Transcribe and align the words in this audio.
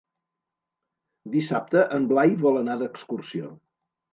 Dissabte 1.35 1.83
en 1.99 2.09
Blai 2.13 2.35
vol 2.47 2.61
anar 2.63 2.79
d'excursió. 2.81 3.53